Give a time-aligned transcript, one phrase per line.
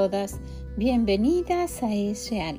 [0.00, 0.40] todas
[0.78, 2.58] bienvenidas a Es Real,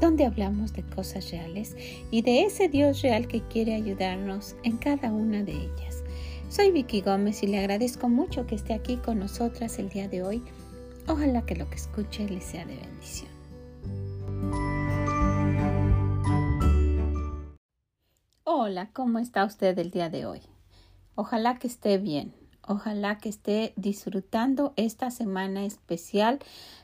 [0.00, 1.76] donde hablamos de cosas reales
[2.10, 6.02] y de ese Dios real que quiere ayudarnos en cada una de ellas.
[6.48, 10.22] Soy Vicky Gómez y le agradezco mucho que esté aquí con nosotras el día de
[10.22, 10.42] hoy.
[11.06, 13.30] Ojalá que lo que escuche le sea de bendición.
[18.44, 20.40] Hola, ¿cómo está usted el día de hoy?
[21.16, 22.32] Ojalá que esté bien.
[22.70, 26.38] Ojalá que esté disfrutando esta semana especial,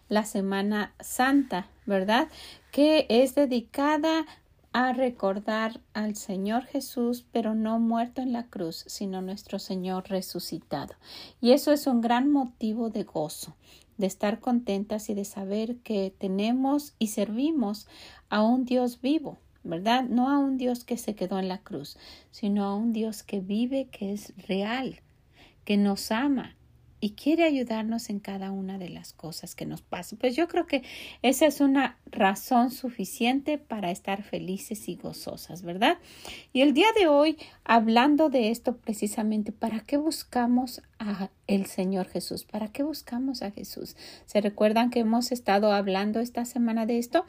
[0.09, 2.29] la Semana Santa, ¿verdad?
[2.73, 4.25] Que es dedicada
[4.73, 10.95] a recordar al Señor Jesús, pero no muerto en la cruz, sino nuestro Señor resucitado.
[11.43, 13.55] Y eso es un gran motivo de gozo,
[13.99, 17.89] de estar contentas y de saber que tenemos y servimos
[18.31, 20.05] a un Dios vivo, ¿verdad?
[20.05, 21.99] No a un Dios que se quedó en la cruz,
[22.31, 25.04] sino a un Dios que vive, que es real,
[25.65, 26.57] que nos ama
[27.05, 30.19] y quiere ayudarnos en cada una de las cosas que nos pasan.
[30.19, 30.83] Pues yo creo que
[31.21, 35.99] esa es una razón suficiente para estar felices y gozosas, ¿verdad?
[36.55, 42.09] Y el día de hoy, hablando de esto precisamente, ¿para qué buscamos a el Señor
[42.09, 42.45] Jesús?
[42.45, 43.97] ¿Para qué buscamos a Jesús?
[44.25, 47.27] ¿Se recuerdan que hemos estado hablando esta semana de esto?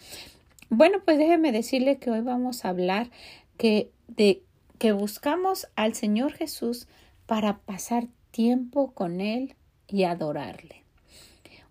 [0.69, 3.09] Bueno, pues déjeme decirle que hoy vamos a hablar
[3.57, 4.41] que de
[4.77, 6.87] que buscamos al Señor Jesús
[7.25, 9.55] para pasar tiempo con Él
[9.87, 10.83] y adorarle.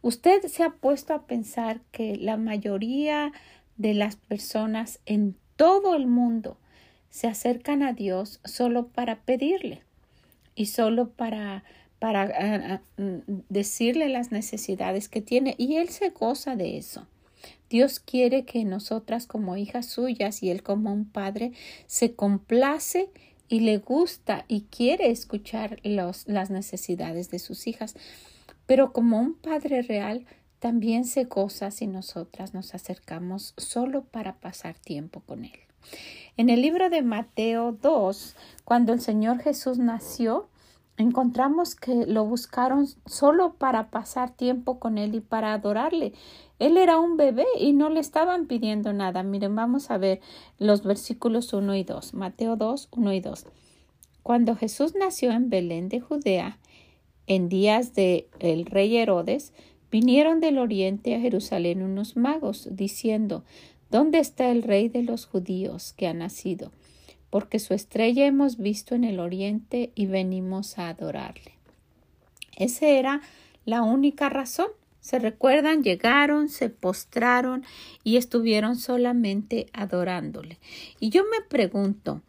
[0.01, 3.33] Usted se ha puesto a pensar que la mayoría
[3.77, 6.57] de las personas en todo el mundo
[7.11, 9.83] se acercan a Dios solo para pedirle
[10.55, 11.65] y solo para
[11.99, 12.33] para ah,
[12.73, 12.81] ah,
[13.51, 17.07] decirle las necesidades que tiene y él se goza de eso.
[17.69, 21.53] Dios quiere que nosotras como hijas suyas y él como un padre
[21.87, 23.11] se complace
[23.49, 27.97] y le gusta y quiere escuchar los, las necesidades de sus hijas.
[28.67, 30.27] Pero como un padre real,
[30.59, 35.59] también se goza si nosotras nos acercamos solo para pasar tiempo con él.
[36.37, 40.49] En el libro de Mateo 2, cuando el Señor Jesús nació,
[40.97, 46.13] encontramos que lo buscaron solo para pasar tiempo con él y para adorarle.
[46.59, 49.23] Él era un bebé y no le estaban pidiendo nada.
[49.23, 50.21] Miren, vamos a ver
[50.59, 52.15] los versículos 1 y 2.
[52.15, 53.47] Mateo 2, 1 y 2.
[54.23, 56.59] Cuando Jesús nació en Belén de Judea,
[57.27, 59.53] en días de rey Herodes,
[59.91, 63.45] vinieron del oriente a Jerusalén unos magos, diciendo,
[63.91, 66.71] ¿Dónde está el rey de los judíos que ha nacido?
[67.35, 71.59] porque su estrella hemos visto en el oriente y venimos a adorarle.
[72.57, 73.23] Esa era
[73.65, 74.69] la única razón.
[75.05, 77.63] Se recuerdan, llegaron, se postraron
[78.05, 80.59] y estuvieron solamente adorándole.
[80.99, 82.23] Y yo me pregunto,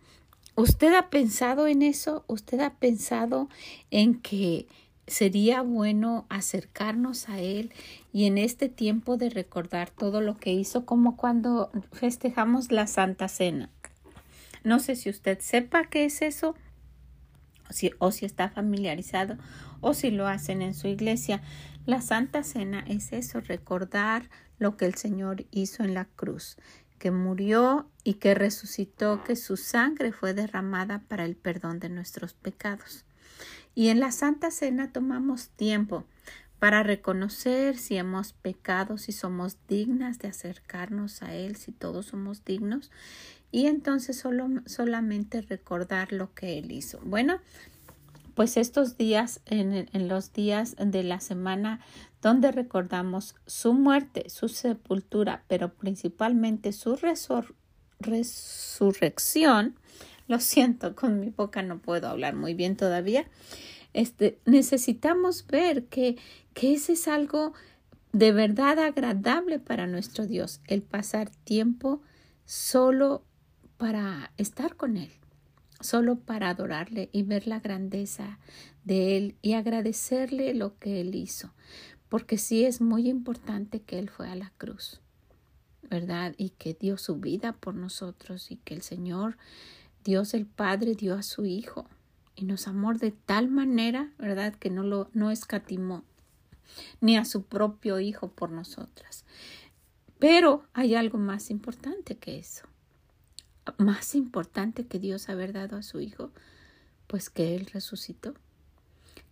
[0.55, 2.25] ¿usted ha pensado en eso?
[2.27, 3.47] ¿Usted ha pensado
[3.91, 4.67] en que
[5.07, 7.71] sería bueno acercarnos a Él
[8.11, 13.29] y en este tiempo de recordar todo lo que hizo, como cuando festejamos la Santa
[13.29, 13.69] Cena?
[14.65, 16.55] No sé si usted sepa qué es eso
[17.69, 19.37] si, o si está familiarizado
[19.81, 21.41] o si lo hacen en su iglesia.
[21.85, 26.57] La Santa Cena es eso, recordar lo que el Señor hizo en la cruz,
[26.97, 32.33] que murió y que resucitó, que su sangre fue derramada para el perdón de nuestros
[32.33, 33.05] pecados.
[33.75, 36.05] Y en la Santa Cena tomamos tiempo
[36.59, 42.43] para reconocer si hemos pecado, si somos dignas de acercarnos a Él, si todos somos
[42.45, 42.91] dignos,
[43.51, 46.99] y entonces solo, solamente recordar lo que Él hizo.
[47.03, 47.39] Bueno,
[48.33, 51.79] pues estos días, en, en, los días de la semana
[52.21, 56.97] donde recordamos su muerte, su sepultura, pero principalmente su
[57.99, 59.75] resurrección,
[60.27, 63.25] lo siento, con mi boca no puedo hablar muy bien todavía,
[63.95, 66.17] este, necesitamos ver que,
[66.53, 67.53] que ese es algo
[68.11, 72.01] de verdad agradable para nuestro Dios, el pasar tiempo
[72.43, 73.23] solo
[73.77, 75.11] para estar con Él,
[75.79, 78.37] solo para adorarle y ver la grandeza
[78.83, 81.53] de Él y agradecerle lo que Él hizo,
[82.09, 84.99] porque sí es muy importante que Él fue a la cruz,
[85.89, 86.35] ¿verdad?
[86.37, 89.37] Y que dio su vida por nosotros y que el Señor,
[90.03, 91.87] Dios el Padre, dio a su Hijo
[92.35, 96.03] y nos amó de tal manera, ¿verdad?, que no lo no escatimó
[97.01, 99.25] ni a su propio hijo por nosotras.
[100.19, 102.67] Pero hay algo más importante que eso.
[103.77, 106.31] Más importante que Dios haber dado a su hijo,
[107.07, 108.35] pues que él resucitó.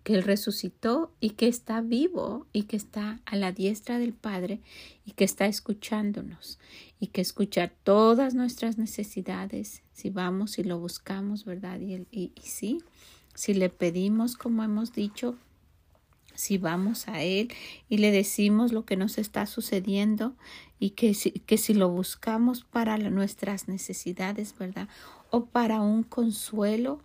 [0.03, 4.59] Que él resucitó y que está vivo y que está a la diestra del Padre
[5.05, 6.59] y que está escuchándonos
[6.99, 11.79] y que escucha todas nuestras necesidades si vamos y lo buscamos, ¿verdad?
[11.79, 12.81] Y, y, sí,
[13.35, 15.35] si le pedimos, como hemos dicho,
[16.33, 17.51] si vamos a Él
[17.89, 20.33] y le decimos lo que nos está sucediendo
[20.79, 24.89] y que si, que si lo buscamos para nuestras necesidades, ¿verdad?
[25.29, 27.01] O para un consuelo,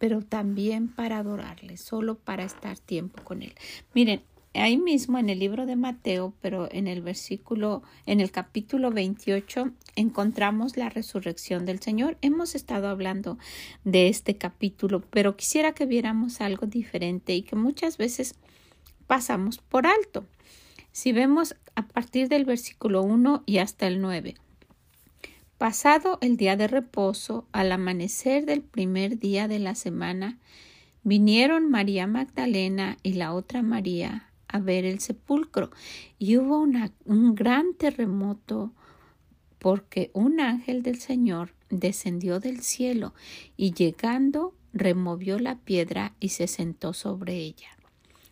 [0.00, 3.52] pero también para adorarle, solo para estar tiempo con Él.
[3.94, 4.22] Miren,
[4.54, 9.70] ahí mismo en el libro de Mateo, pero en el versículo, en el capítulo 28,
[9.96, 12.16] encontramos la resurrección del Señor.
[12.22, 13.36] Hemos estado hablando
[13.84, 18.36] de este capítulo, pero quisiera que viéramos algo diferente y que muchas veces
[19.06, 20.24] pasamos por alto.
[20.92, 24.34] Si vemos a partir del versículo 1 y hasta el 9.
[25.60, 30.38] Pasado el día de reposo, al amanecer del primer día de la semana,
[31.02, 35.70] vinieron María Magdalena y la otra María a ver el sepulcro
[36.18, 36.66] y hubo
[37.04, 38.72] un gran terremoto
[39.58, 43.12] porque un ángel del Señor descendió del cielo
[43.58, 47.68] y llegando removió la piedra y se sentó sobre ella.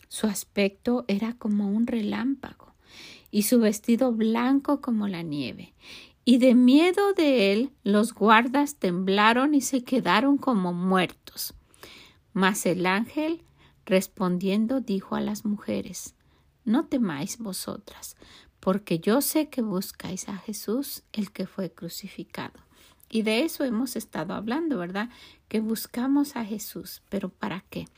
[0.09, 2.73] Su aspecto era como un relámpago
[3.31, 5.75] y su vestido blanco como la nieve.
[6.31, 11.55] Y de miedo de él los guardas temblaron y se quedaron como muertos.
[12.35, 13.41] Mas el ángel
[13.87, 16.15] Respondiendo dijo a las mujeres,
[16.67, 18.15] No temáis vosotras,
[18.61, 22.61] porque yo sé que buscáis a Jesús, el que fue crucificado.
[23.09, 25.09] Y de eso hemos estado hablando, ¿verdad?
[25.49, 27.89] Que buscamos a Jesús, pero ¿para qué?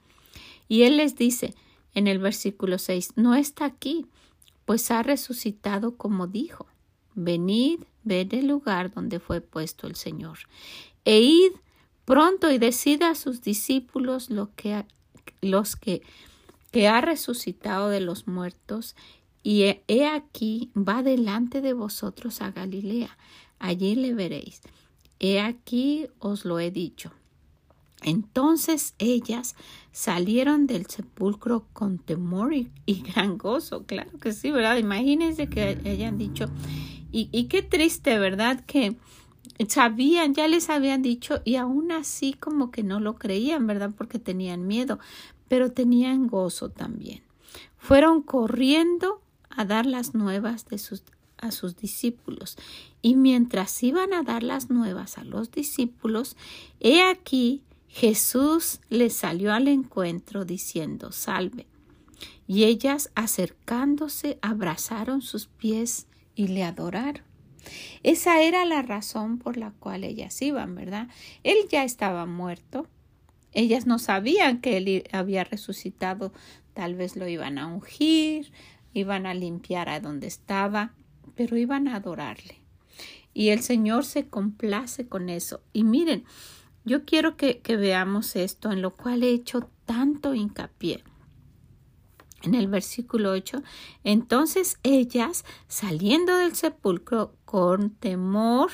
[0.68, 1.56] Y él les dice
[1.94, 4.06] en el versículo 6, no está aquí,
[4.66, 6.68] pues ha resucitado como dijo.
[7.14, 10.38] Venid, ved el lugar donde fue puesto el Señor.
[11.04, 11.52] E id
[12.04, 14.84] pronto y decida a sus discípulos lo que
[15.40, 16.02] los que,
[16.70, 18.94] que ha resucitado de los muertos,
[19.42, 23.16] y he, aquí va delante de vosotros a Galilea,
[23.58, 24.60] allí le veréis.
[25.18, 27.12] He aquí os lo he dicho.
[28.02, 29.56] Entonces ellas
[29.92, 33.84] salieron del sepulcro con temor y, gran gozo.
[33.84, 34.78] Claro que sí, ¿verdad?
[34.78, 36.46] Imagínense que hayan dicho.
[37.12, 38.64] Y, qué triste, ¿verdad?
[38.66, 38.96] Que
[39.68, 43.90] sabían, ya les habían dicho y aún así como que no lo creían, ¿verdad?
[43.96, 44.98] Porque tenían miedo,
[45.48, 47.22] pero tenían gozo también.
[47.78, 51.02] Fueron corriendo a dar las nuevas de sus,
[51.38, 52.56] a sus discípulos.
[53.02, 56.36] Y mientras iban a dar las nuevas a los discípulos,
[56.78, 61.66] he aquí Jesús les salió al encuentro diciendo, salve.
[62.46, 67.24] Y ellas acercándose abrazaron sus pies y le adoraron.
[68.02, 71.08] Esa era la razón por la cual ellas iban, ¿verdad?
[71.42, 72.86] Él ya estaba muerto.
[73.52, 76.32] Ellas no sabían que él había resucitado.
[76.72, 78.52] Tal vez lo iban a ungir,
[78.94, 80.94] iban a limpiar a donde estaba,
[81.34, 82.60] pero iban a adorarle.
[83.34, 85.60] Y el Señor se complace con eso.
[85.72, 86.24] Y miren,
[86.84, 91.04] yo quiero que, que veamos esto en lo cual he hecho tanto hincapié
[92.42, 93.62] en el versículo 8,
[94.04, 98.70] entonces ellas, saliendo del sepulcro con temor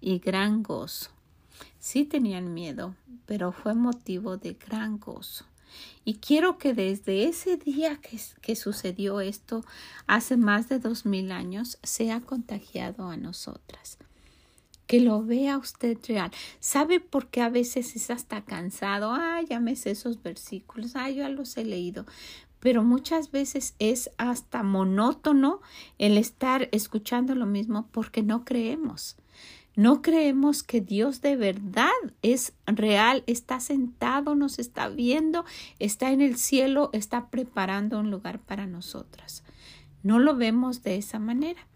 [0.00, 1.10] y gran gozo.
[1.78, 2.94] Sí tenían miedo,
[3.26, 5.44] pero fue motivo de gran gozo.
[6.04, 9.64] Y quiero que desde ese día que, que sucedió esto,
[10.06, 13.98] hace más de dos mil años, sea contagiado a nosotras
[14.90, 16.32] que lo vea usted real.
[16.58, 19.12] ¿Sabe por qué a veces es hasta cansado?
[19.14, 22.06] Ay, sé esos versículos, ay, ya los he leído
[22.60, 25.60] pero muchas veces es hasta monótono
[25.98, 29.16] el estar escuchando lo mismo porque no creemos.
[29.76, 31.90] No creemos que Dios de verdad
[32.22, 35.44] es real, está sentado, nos está viendo,
[35.78, 39.42] está en el cielo, está preparando un lugar para nosotras.
[40.02, 41.66] No lo vemos de esa manera.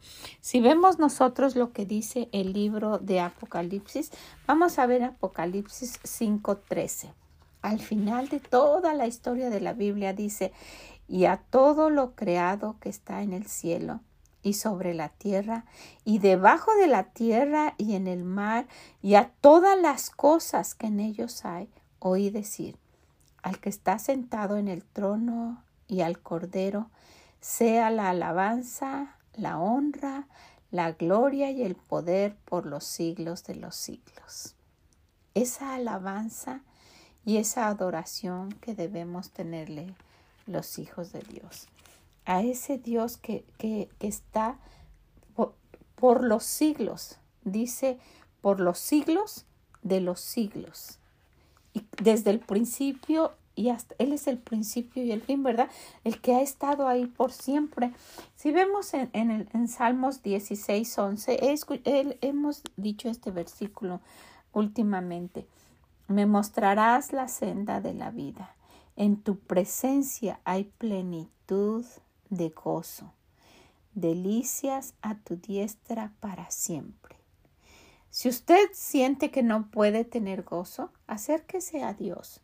[0.40, 4.10] Si vemos nosotros lo que dice el libro de Apocalipsis,
[4.46, 7.23] vamos a ver Apocalipsis 5:13
[7.64, 10.52] al final de toda la historia de la Biblia dice,
[11.08, 14.00] y a todo lo creado que está en el cielo
[14.42, 15.64] y sobre la tierra
[16.04, 18.66] y debajo de la tierra y en el mar
[19.00, 22.76] y a todas las cosas que en ellos hay, oí decir,
[23.42, 26.90] al que está sentado en el trono y al cordero,
[27.40, 30.28] sea la alabanza, la honra,
[30.70, 34.54] la gloria y el poder por los siglos de los siglos.
[35.32, 36.60] Esa alabanza
[37.24, 39.94] y esa adoración que debemos tenerle
[40.46, 41.66] los hijos de Dios.
[42.26, 44.56] A ese Dios que, que, está
[45.96, 47.98] por, los siglos, dice
[48.40, 49.46] por los siglos
[49.82, 50.98] de los siglos.
[51.72, 55.70] Y desde el principio y hasta Él es el principio y el fin, ¿verdad?
[56.02, 57.92] El que ha estado ahí por siempre.
[58.36, 61.38] Si vemos en, en, el, en Salmos 16, 11,
[62.20, 64.00] hemos dicho este versículo
[64.52, 65.46] últimamente.
[66.08, 68.54] Me mostrarás la senda de la vida.
[68.96, 71.84] En tu presencia hay plenitud
[72.30, 73.12] de gozo,
[73.94, 77.16] delicias a tu diestra para siempre.
[78.10, 82.40] Si usted siente que no puede tener gozo, acérquese a Dios,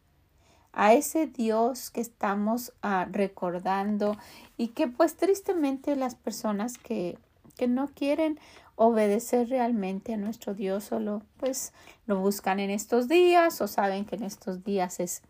[0.73, 4.17] a ese Dios que estamos ah, recordando
[4.57, 7.19] y que pues tristemente las personas que,
[7.57, 8.41] que no quieren
[8.83, 11.75] obedecer realmente a nuestro Dios solo pues
[12.07, 15.21] lo buscan en estos días o saben que en estos días es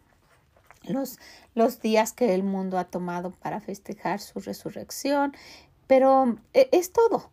[0.85, 1.19] los,
[1.57, 5.35] los días que el mundo ha tomado para festejar su resurrección,
[5.89, 7.33] pero eh, es todo.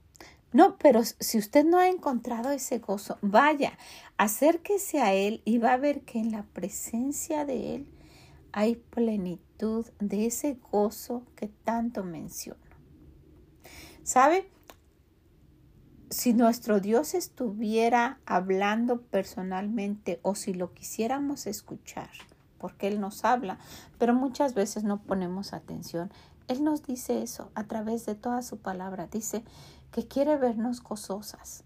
[0.54, 3.78] No, pero si usted no ha encontrado ese gozo, vaya,
[4.18, 7.88] acérquese a Él y va a ver que en la presencia de Él
[8.54, 12.60] hay plenitud de ese gozo que tanto menciono.
[14.02, 14.50] ¿Sabe?
[16.10, 22.10] Si nuestro Dios estuviera hablando personalmente o si lo quisiéramos escuchar,
[22.60, 23.60] porque Él nos habla,
[23.98, 26.10] pero muchas veces no ponemos atención.
[26.48, 29.08] Él nos dice eso a través de toda su palabra.
[29.08, 29.44] Dice
[29.92, 31.66] que quiere vernos gozosas,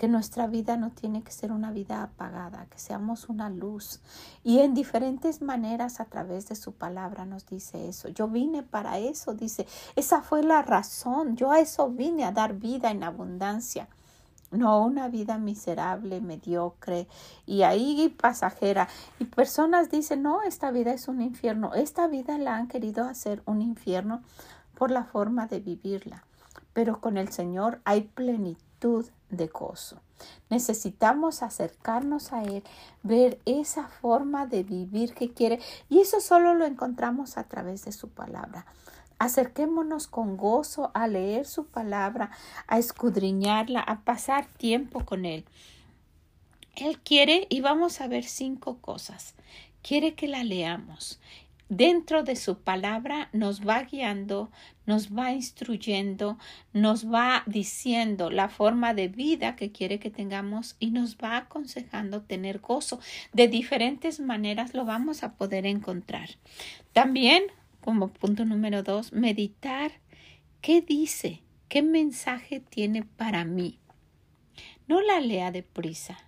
[0.00, 4.00] que nuestra vida no tiene que ser una vida apagada, que seamos una luz.
[4.42, 8.08] Y en diferentes maneras a través de su palabra nos dice eso.
[8.08, 9.66] Yo vine para eso, dice.
[9.96, 11.36] Esa fue la razón.
[11.36, 13.88] Yo a eso vine, a dar vida en abundancia
[14.50, 17.06] no una vida miserable, mediocre
[17.44, 18.88] y ahí pasajera.
[19.18, 21.74] Y personas dicen, no, esta vida es un infierno.
[21.74, 24.22] Esta vida la han querido hacer un infierno
[24.74, 26.24] por la forma de vivirla.
[26.72, 30.00] Pero con el Señor hay plenitud de gozo.
[30.48, 32.62] Necesitamos acercarnos a Él,
[33.02, 37.92] ver esa forma de vivir que quiere y eso solo lo encontramos a través de
[37.92, 38.66] su palabra.
[39.18, 42.30] Acerquémonos con gozo a leer su palabra,
[42.66, 45.44] a escudriñarla, a pasar tiempo con Él.
[46.74, 49.34] Él quiere, y vamos a ver cinco cosas,
[49.82, 51.20] quiere que la leamos.
[51.70, 54.50] Dentro de su palabra nos va guiando,
[54.86, 56.36] nos va instruyendo,
[56.72, 62.22] nos va diciendo la forma de vida que quiere que tengamos y nos va aconsejando
[62.22, 62.98] tener gozo.
[63.32, 66.30] De diferentes maneras lo vamos a poder encontrar.
[66.92, 67.44] También
[67.80, 69.92] como punto número dos, meditar
[70.60, 73.78] qué dice, qué mensaje tiene para mí.
[74.88, 76.18] No la lea deprisa.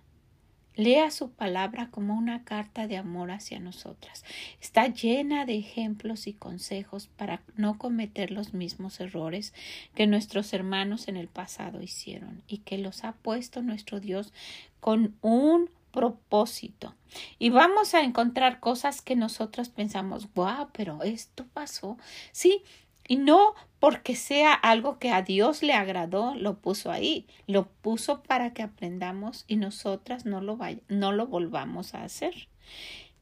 [0.75, 4.23] Lea su palabra como una carta de amor hacia nosotras.
[4.59, 9.53] Está llena de ejemplos y consejos para no cometer los mismos errores
[9.93, 14.33] que nuestros hermanos en el pasado hicieron y que los ha puesto nuestro Dios
[14.79, 16.95] con un propósito.
[17.37, 21.97] Y vamos a encontrar cosas que nosotros pensamos, wow, pero esto pasó.
[22.31, 22.63] Sí,
[23.07, 28.23] y no porque sea algo que a Dios le agradó, lo puso ahí, lo puso
[28.23, 30.57] para que aprendamos y nosotras no lo,
[30.87, 32.47] no lo volvamos a hacer.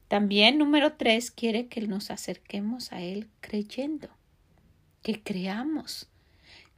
[0.08, 4.08] También número tres quiere que nos acerquemos a Él creyendo,
[5.02, 6.08] que creamos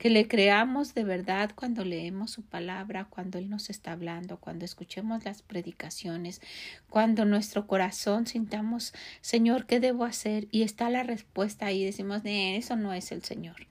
[0.05, 4.67] que le creamos de verdad cuando leemos su palabra, cuando Él nos está hablando, cuando
[4.67, 6.43] escuchemos las predicaciones,
[6.91, 8.93] cuando nuestro corazón sintamos,
[9.23, 10.47] Señor, ¿qué debo hacer?
[10.51, 13.67] Y está la respuesta ahí, decimos, eso no es el Señor.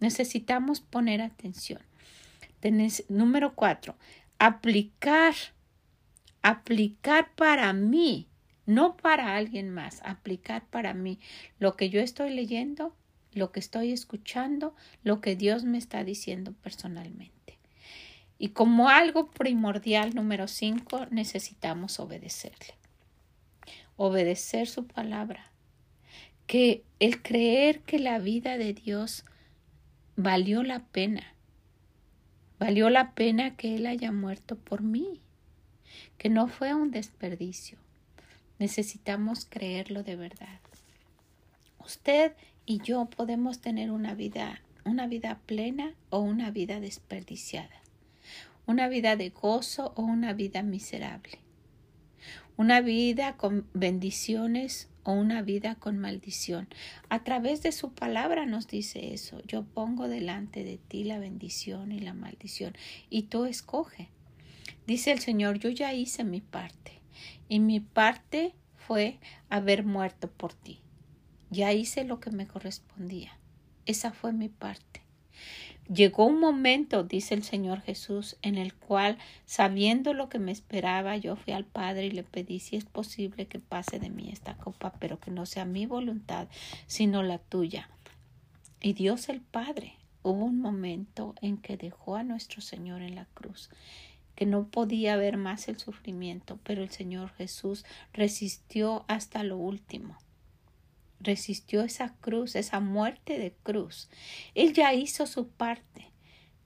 [0.00, 1.80] Necesitamos poner atención.
[3.08, 3.96] número cuatro,
[4.38, 5.32] aplicar,
[6.42, 8.28] aplicar para mí,
[8.66, 11.18] no para alguien más, aplicar para mí
[11.58, 12.94] lo que yo estoy leyendo
[13.32, 17.58] lo que estoy escuchando, lo que Dios me está diciendo personalmente.
[18.38, 22.74] Y como algo primordial número cinco, necesitamos obedecerle.
[23.96, 25.52] Obedecer su palabra.
[26.46, 29.24] Que el creer que la vida de Dios
[30.16, 31.34] valió la pena.
[32.58, 35.20] Valió la pena que Él haya muerto por mí.
[36.16, 37.78] Que no fue un desperdicio.
[38.58, 40.60] Necesitamos creerlo de verdad.
[41.78, 42.32] Usted
[42.66, 47.82] y yo podemos tener una vida, una vida plena o una vida desperdiciada,
[48.66, 51.38] una vida de gozo o una vida miserable,
[52.56, 56.68] una vida con bendiciones o una vida con maldición.
[57.08, 59.42] A través de su palabra nos dice eso.
[59.46, 62.74] Yo pongo delante de ti la bendición y la maldición
[63.08, 64.08] y tú escoge.
[64.86, 67.00] Dice el Señor, yo ya hice mi parte
[67.48, 70.80] y mi parte fue haber muerto por ti.
[71.50, 73.32] Ya hice lo que me correspondía.
[73.84, 75.02] Esa fue mi parte.
[75.92, 81.16] Llegó un momento, dice el Señor Jesús, en el cual, sabiendo lo que me esperaba,
[81.16, 84.54] yo fui al Padre y le pedí si es posible que pase de mí esta
[84.54, 86.46] copa, pero que no sea mi voluntad,
[86.86, 87.90] sino la tuya.
[88.80, 93.24] Y Dios el Padre, hubo un momento en que dejó a nuestro Señor en la
[93.24, 93.70] cruz,
[94.36, 100.16] que no podía ver más el sufrimiento, pero el Señor Jesús resistió hasta lo último
[101.20, 104.08] resistió esa cruz, esa muerte de cruz.
[104.54, 106.06] Él ya hizo su parte.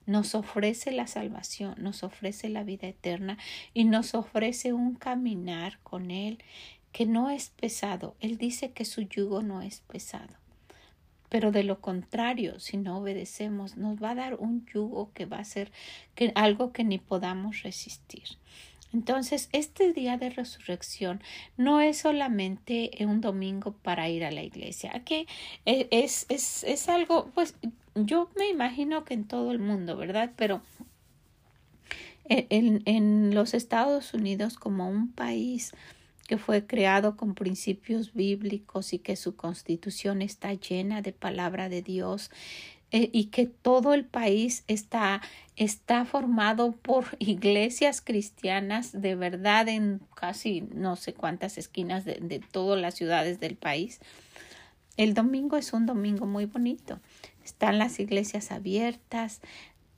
[0.05, 3.37] Nos ofrece la salvación, nos ofrece la vida eterna
[3.73, 6.43] y nos ofrece un caminar con Él
[6.91, 8.15] que no es pesado.
[8.19, 10.33] Él dice que su yugo no es pesado.
[11.27, 15.39] Pero de lo contrario, si no obedecemos, nos va a dar un yugo que va
[15.39, 15.71] a ser
[16.35, 18.23] algo que ni podamos resistir.
[18.95, 21.21] Entonces, este día de resurrección
[21.57, 24.91] no es solamente un domingo para ir a la iglesia.
[24.95, 25.27] Aquí
[25.65, 27.55] e, es, es, es algo, pues
[27.93, 30.31] yo me imagino que en todo el mundo, ¿verdad?
[30.37, 30.61] Pero
[32.29, 35.73] en, en los Estados Unidos como un país
[36.25, 41.81] que fue creado con principios bíblicos y que su constitución está llena de palabra de
[41.81, 42.31] Dios
[42.95, 45.21] eh, y que todo el país está,
[45.57, 52.39] está formado por iglesias cristianas de verdad en casi no sé cuántas esquinas de, de
[52.39, 53.99] todas las ciudades del país.
[54.95, 57.01] El domingo es un domingo muy bonito.
[57.43, 59.41] Están las iglesias abiertas,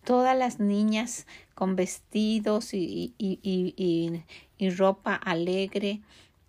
[0.03, 4.23] todas las niñas con vestidos y, y, y,
[4.57, 6.01] y ropa alegre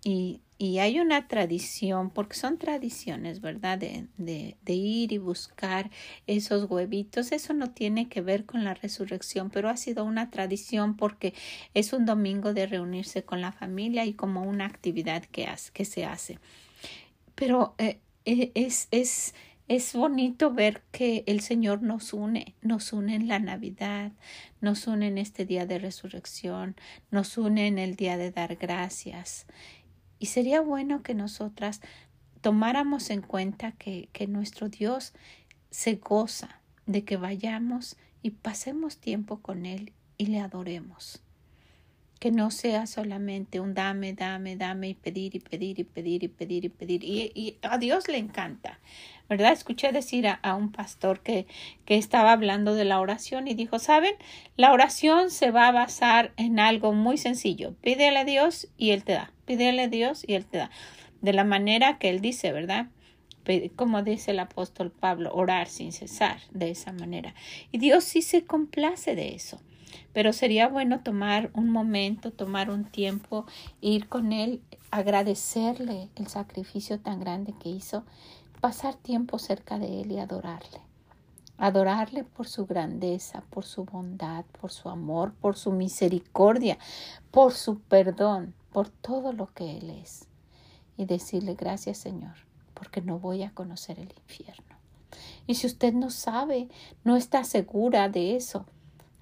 [0.03, 3.77] y, y, hay una tradición, porque son tradiciones, ¿verdad?
[3.77, 5.89] De, de, de, ir y buscar
[6.27, 7.31] esos huevitos.
[7.31, 11.33] Eso no tiene que ver con la resurrección, pero ha sido una tradición porque
[11.73, 15.85] es un domingo de reunirse con la familia y como una actividad que, hace, que
[15.85, 16.39] se hace.
[17.35, 19.33] Pero eh, eh es, es,
[19.69, 24.11] es bonito ver que el Señor nos une, nos une en la Navidad,
[24.61, 26.75] nos une en este día de resurrección,
[27.11, 29.45] nos une en el día de dar gracias.
[30.19, 31.81] Y sería bueno que nosotras
[32.41, 35.13] tomáramos en cuenta que, que nuestro Dios
[35.71, 41.23] se goza de que vayamos y pasemos tiempo con Él y le adoremos
[42.19, 46.27] que no sea solamente un dame, dame, dame y pedir y pedir y pedir y
[46.27, 47.03] pedir y pedir.
[47.03, 48.79] Y, a Dios le encanta,
[49.29, 49.53] ¿verdad?
[49.53, 51.47] Escuché decir a, un pastor que,
[51.85, 54.15] que estaba hablando de la oración y dijo, ¿saben?
[54.57, 57.73] La oración se va a basar en algo muy sencillo.
[57.81, 59.31] Pídele a Dios y Él te da.
[59.45, 60.71] Pídele a Dios y Él te da.
[61.21, 62.87] De la manera que Él dice, ¿verdad?
[63.75, 67.33] como dice el apóstol Pablo, orar sin cesar de esa manera.
[67.71, 69.59] Y Dios sí se complace de eso
[70.19, 73.45] pero sería bueno tomar un momento, tomar un tiempo,
[73.79, 78.03] ir con Él, agradecerle el sacrificio tan grande que hizo,
[78.59, 80.81] pasar tiempo cerca de Él y adorarle.
[81.57, 86.77] Adorarle por su grandeza, por su bondad, por su amor, por su misericordia,
[87.31, 90.27] por su perdón, por todo lo que Él es.
[90.97, 92.35] Y decirle gracias Señor,
[92.73, 94.75] porque no voy a conocer el infierno.
[95.47, 96.67] Y si usted no sabe,
[97.05, 98.65] no está segura de eso,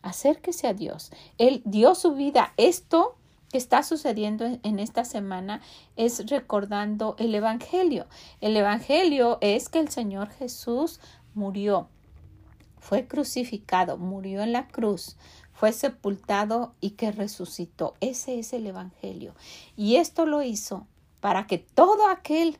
[0.02, 1.12] acérquese a Dios.
[1.38, 2.54] Él dio su vida.
[2.58, 3.16] Esto
[3.52, 5.62] que está sucediendo en esta semana
[5.96, 8.08] es recordando el Evangelio.
[8.42, 11.00] El Evangelio es que el Señor Jesús
[11.34, 11.88] murió,
[12.80, 15.18] fue crucificado, murió en la cruz,
[15.54, 17.96] fue sepultado y que resucitó.
[18.00, 19.34] Ese es el Evangelio.
[19.76, 20.88] Y esto lo hizo
[21.20, 22.58] para que todo aquel,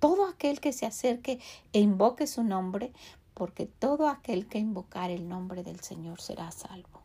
[0.00, 1.38] todo aquel que se acerque
[1.72, 2.92] e invoque su nombre
[3.34, 7.00] porque todo aquel que invocar el nombre del Señor será salvo.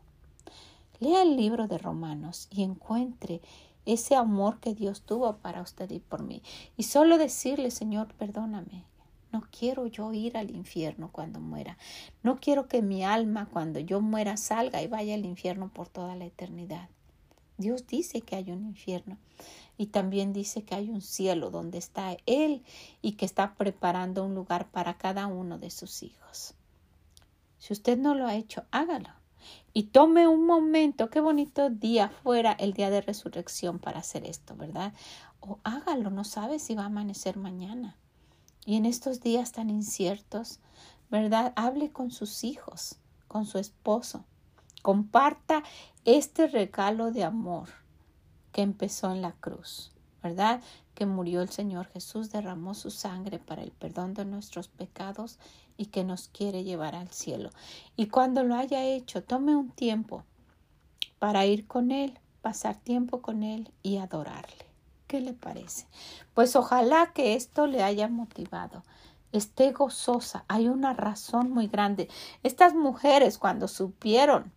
[1.00, 3.40] Lea el libro de Romanos y encuentre
[3.86, 6.42] ese amor que Dios tuvo para usted y por mí.
[6.76, 8.84] Y solo decirle, Señor, perdóname.
[9.32, 11.78] No quiero yo ir al infierno cuando muera.
[12.22, 16.16] No quiero que mi alma cuando yo muera salga y vaya al infierno por toda
[16.16, 16.88] la eternidad.
[17.56, 19.18] Dios dice que hay un infierno
[19.80, 22.62] y también dice que hay un cielo donde está Él
[23.00, 26.52] y que está preparando un lugar para cada uno de sus hijos.
[27.56, 29.08] Si usted no lo ha hecho, hágalo.
[29.72, 34.54] Y tome un momento, qué bonito día fuera el día de resurrección para hacer esto,
[34.54, 34.92] ¿verdad?
[35.40, 37.96] O hágalo, no sabe si va a amanecer mañana.
[38.66, 40.60] Y en estos días tan inciertos,
[41.08, 41.54] ¿verdad?
[41.56, 42.96] Hable con sus hijos,
[43.28, 44.26] con su esposo,
[44.82, 45.62] comparta
[46.04, 47.79] este regalo de amor
[48.52, 50.60] que empezó en la cruz, ¿verdad?
[50.94, 55.38] Que murió el Señor Jesús, derramó su sangre para el perdón de nuestros pecados
[55.76, 57.50] y que nos quiere llevar al cielo.
[57.96, 60.24] Y cuando lo haya hecho, tome un tiempo
[61.18, 64.66] para ir con Él, pasar tiempo con Él y adorarle.
[65.06, 65.86] ¿Qué le parece?
[66.34, 68.82] Pues ojalá que esto le haya motivado
[69.32, 70.44] esté gozosa.
[70.48, 72.08] Hay una razón muy grande.
[72.42, 74.52] Estas mujeres cuando supieron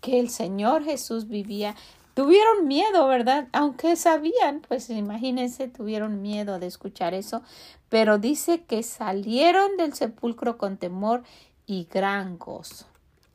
[0.00, 1.74] que el Señor Jesús vivía,
[2.14, 3.48] tuvieron miedo, ¿verdad?
[3.52, 7.42] Aunque sabían, pues imagínense, tuvieron miedo de escuchar eso,
[7.88, 11.22] pero dice que salieron del sepulcro con temor
[11.66, 12.86] y gran gozo.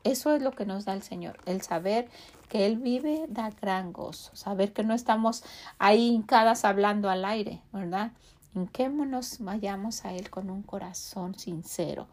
[0.04, 2.08] Eso es lo que nos da el Señor, el saber
[2.48, 5.44] que Él vive da gran gozo, saber que no estamos
[5.78, 8.12] ahí hincadas hablando al aire, ¿verdad?
[8.54, 12.08] Hinquémonos, vayamos a Él con un corazón sincero.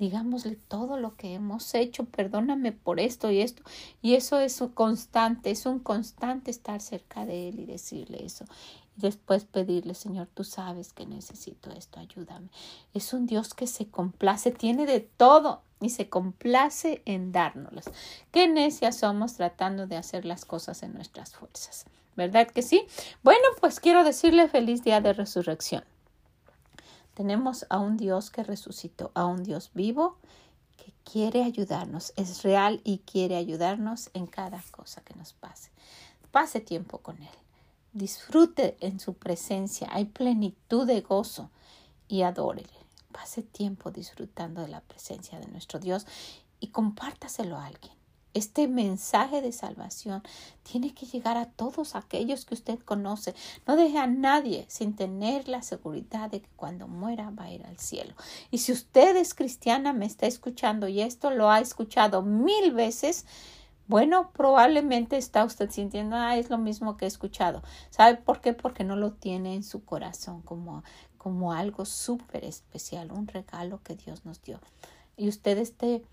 [0.00, 3.62] Digámosle todo lo que hemos hecho, perdóname por esto y esto.
[4.00, 8.46] Y eso es constante, es un constante estar cerca de Él y decirle eso.
[8.96, 12.48] Y después pedirle, Señor, tú sabes que necesito esto, ayúdame.
[12.94, 17.90] Es un Dios que se complace, tiene de todo y se complace en dárnoslas.
[18.30, 21.84] Qué necias somos tratando de hacer las cosas en nuestras fuerzas.
[22.16, 22.86] ¿Verdad que sí?
[23.22, 25.84] Bueno, pues quiero decirle feliz día de resurrección.
[27.20, 30.16] Tenemos a un Dios que resucitó, a un Dios vivo
[30.78, 35.70] que quiere ayudarnos, es real y quiere ayudarnos en cada cosa que nos pase.
[36.30, 37.28] Pase tiempo con Él.
[37.92, 39.86] Disfrute en su presencia.
[39.92, 41.50] Hay plenitud de gozo
[42.08, 42.72] y adórele.
[43.12, 46.06] Pase tiempo disfrutando de la presencia de nuestro Dios
[46.58, 47.99] y compártaselo a alguien.
[48.32, 50.22] Este mensaje de salvación
[50.62, 53.34] tiene que llegar a todos aquellos que usted conoce.
[53.66, 57.66] No deje a nadie sin tener la seguridad de que cuando muera va a ir
[57.66, 58.14] al cielo.
[58.50, 63.26] Y si usted es cristiana, me está escuchando y esto lo ha escuchado mil veces,
[63.88, 67.64] bueno, probablemente está usted sintiendo, ah, es lo mismo que he escuchado.
[67.90, 68.52] ¿Sabe por qué?
[68.52, 70.84] Porque no lo tiene en su corazón como,
[71.18, 74.60] como algo súper especial, un regalo que Dios nos dio.
[75.16, 76.04] Y usted esté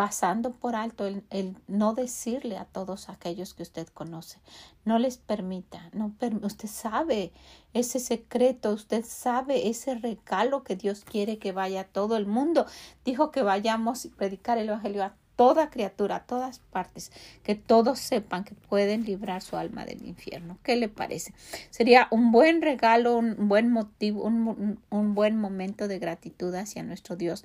[0.00, 4.38] pasando por alto el, no decirle a todos aquellos que usted conoce.
[4.86, 7.32] No les permita, no usted sabe
[7.74, 12.64] ese secreto, usted sabe ese regalo que Dios quiere que vaya a todo el mundo.
[13.04, 17.98] Dijo que vayamos y predicar el Evangelio a toda criatura, a todas partes, que todos
[17.98, 20.56] sepan que pueden librar su alma del infierno.
[20.62, 21.34] ¿Qué le parece?
[21.68, 27.16] Sería un buen regalo, un buen motivo, un, un buen momento de gratitud hacia nuestro
[27.16, 27.44] Dios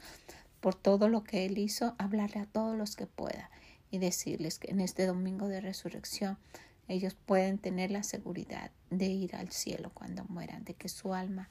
[0.65, 3.51] por todo lo que Él hizo, hablarle a todos los que pueda
[3.91, 6.39] y decirles que en este domingo de resurrección
[6.87, 11.49] ellos pueden tener la seguridad de ir al cielo cuando mueran, de que su alma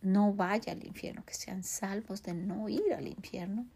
[0.00, 3.66] no vaya al infierno, que sean salvos de no ir al infierno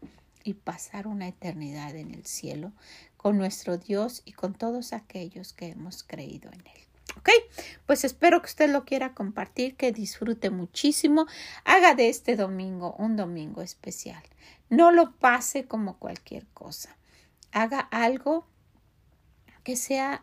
[0.45, 2.71] y pasar una eternidad en el cielo
[3.17, 6.87] con nuestro Dios y con todos aquellos que hemos creído en Él.
[7.17, 7.29] ¿Ok?
[7.85, 11.25] Pues espero que usted lo quiera compartir, que disfrute muchísimo.
[11.65, 14.23] Haga de este domingo un domingo especial.
[14.69, 16.97] No lo pase como cualquier cosa.
[17.51, 18.45] Haga algo
[19.63, 20.21] que sea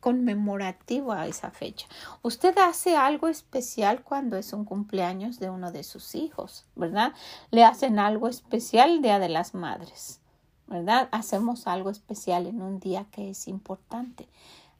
[0.00, 1.86] conmemorativo a esa fecha.
[2.22, 7.12] Usted hace algo especial cuando es un cumpleaños de uno de sus hijos, ¿verdad?
[7.50, 10.20] Le hacen algo especial el Día de las Madres,
[10.66, 11.08] ¿verdad?
[11.12, 14.28] Hacemos algo especial en un día que es importante.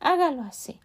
[0.00, 0.80] Hágalo así.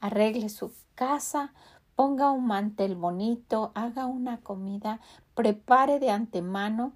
[0.00, 1.52] Arregle su casa,
[1.94, 5.00] ponga un mantel bonito, haga una comida,
[5.34, 6.92] prepare de antemano,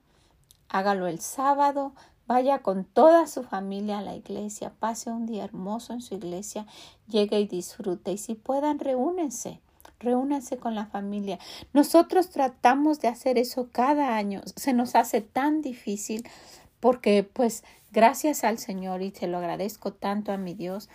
[0.69, 1.93] hágalo el sábado,
[2.27, 6.67] Vaya con toda su familia a la iglesia, pase un día hermoso en su iglesia,
[7.07, 8.13] llegue y disfrute.
[8.13, 9.61] Y si puedan, reúnense,
[10.01, 11.39] reúnense con la familia.
[11.73, 14.41] Nosotros tratamos de hacer eso cada año.
[14.57, 16.29] Se nos hace tan difícil
[16.81, 20.89] porque, pues, gracias al Señor y te lo agradezco tanto a mi Dios,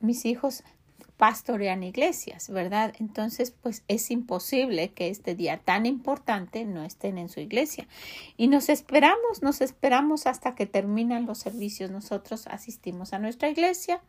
[0.00, 0.64] mis hijos
[1.22, 2.94] pastorean iglesias, ¿verdad?
[2.98, 7.86] Entonces, pues es imposible que este día tan importante no estén en su iglesia.
[8.36, 11.92] Y nos esperamos, nos esperamos hasta que terminan los servicios.
[11.92, 14.02] Nosotros asistimos a nuestra iglesia.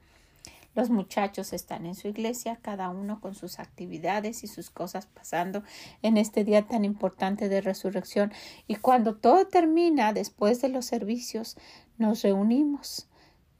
[0.73, 5.61] Los muchachos están en su iglesia, cada uno con sus actividades y sus cosas pasando
[6.01, 8.33] en este día tan importante de resurrección.
[8.65, 11.57] Y cuando todo termina, después de los servicios,
[11.99, 13.07] nos reunimos.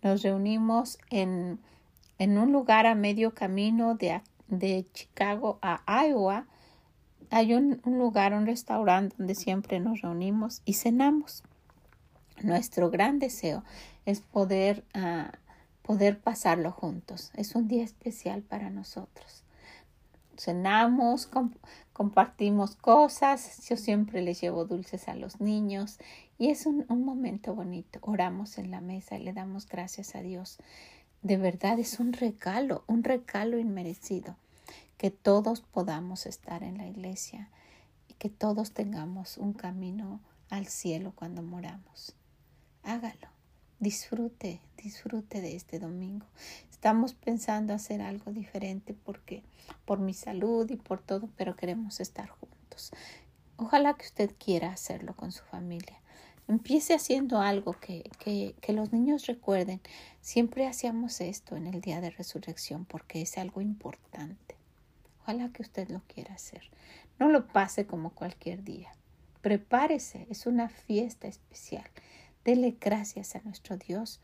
[0.01, 1.59] Nos reunimos en
[2.19, 6.45] en un lugar a medio camino de, de Chicago a Iowa,
[7.33, 11.43] hay un, lugar, un restaurante donde siempre nos reunimos y cenamos.
[12.43, 13.63] Nuestro gran deseo
[14.05, 15.31] es poder, ah,
[15.81, 17.31] poder pasarlo juntos.
[17.35, 19.43] Es un día especial para nosotros.
[20.37, 21.27] Cenamos,
[21.91, 23.67] compartimos cosas.
[23.67, 25.97] Yo siempre les llevo dulces a los niños
[26.37, 27.97] y es un, un momento bonito.
[28.03, 30.59] Oramos en la mesa y le damos gracias a Dios
[31.23, 34.35] de verdad es un regalo, un regalo inmerecido,
[34.97, 37.49] que todos podamos estar en la iglesia
[38.09, 42.13] y que todos tengamos un camino al cielo cuando moramos.
[42.83, 43.29] Hágalo,
[43.79, 46.25] disfrute, disfrute de este domingo.
[46.69, 49.43] Estamos pensando hacer algo diferente porque
[49.85, 52.91] por mi salud y por todo, pero queremos estar juntos.
[53.55, 56.02] Ojalá que usted quiera hacerlo con su familia.
[56.47, 59.81] Empiece haciendo algo que, que, que los niños recuerden.
[60.21, 64.55] Siempre hacíamos esto en el día de resurrección porque es algo importante.
[65.21, 66.69] Ojalá que usted lo quiera hacer.
[67.19, 68.91] No lo pase como cualquier día.
[69.41, 71.89] Prepárese, es una fiesta especial.
[72.43, 74.19] Dele gracias a nuestro Dios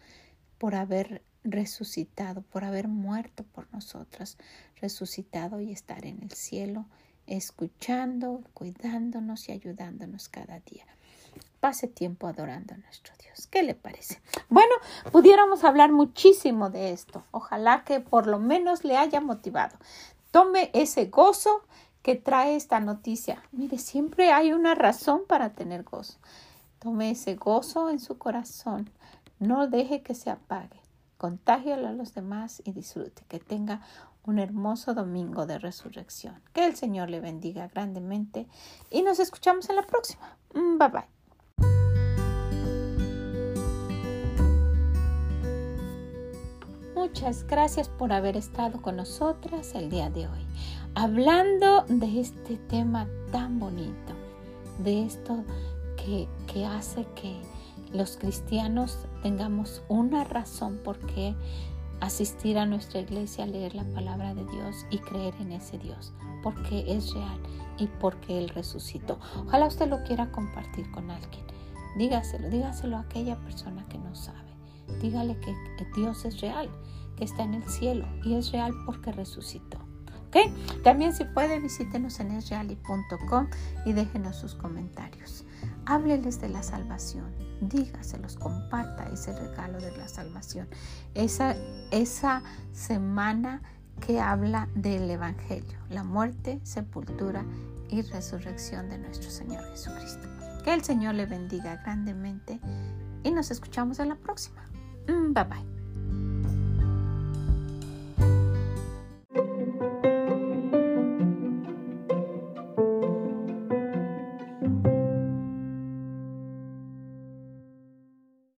[0.57, 4.37] por haber resucitado, por haber muerto por nosotros,
[4.81, 6.85] resucitado y estar en el cielo
[7.29, 10.85] escuchando, cuidándonos y ayudándonos cada día.
[11.59, 13.47] Pase tiempo adorando a nuestro Dios.
[13.47, 14.21] ¿Qué le parece?
[14.49, 14.73] Bueno,
[15.11, 17.23] pudiéramos hablar muchísimo de esto.
[17.31, 19.77] Ojalá que por lo menos le haya motivado.
[20.31, 21.63] Tome ese gozo
[22.01, 23.43] que trae esta noticia.
[23.51, 26.17] Mire, siempre hay una razón para tener gozo.
[26.79, 28.89] Tome ese gozo en su corazón.
[29.39, 30.79] No deje que se apague.
[31.17, 33.23] Contágialo a los demás y disfrute.
[33.27, 33.81] Que tenga
[34.23, 36.41] un hermoso domingo de resurrección.
[36.53, 38.47] Que el Señor le bendiga grandemente
[38.89, 40.37] y nos escuchamos en la próxima.
[40.53, 41.18] Mm, bye bye.
[46.99, 50.45] Muchas gracias por haber estado con nosotras el día de hoy,
[50.95, 54.13] hablando de este tema tan bonito,
[54.79, 55.45] de esto
[55.95, 57.39] que, que hace que
[57.93, 61.35] los cristianos tengamos una razón por qué
[62.01, 66.11] asistir a nuestra iglesia, leer la palabra de Dios y creer en ese Dios,
[66.43, 67.39] porque es real
[67.77, 69.19] y porque Él resucitó.
[69.47, 71.45] Ojalá usted lo quiera compartir con alguien.
[71.97, 74.48] Dígaselo, dígaselo a aquella persona que no sabe.
[75.01, 75.55] Dígale que
[75.95, 76.69] Dios es real,
[77.15, 79.77] que está en el cielo y es real porque resucitó.
[80.27, 80.37] ¿Ok?
[80.83, 83.47] También si puede visítenos en esreali.com
[83.85, 85.43] y déjenos sus comentarios.
[85.85, 90.67] Hábleles de la salvación, dígaselos, comparta ese regalo de la salvación.
[91.15, 91.55] Esa,
[91.89, 93.61] esa semana
[93.99, 97.43] que habla del Evangelio, la muerte, sepultura
[97.89, 100.27] y resurrección de nuestro Señor Jesucristo.
[100.63, 102.59] Que el Señor le bendiga grandemente
[103.23, 104.68] y nos escuchamos en la próxima.
[105.33, 105.78] Bye bye.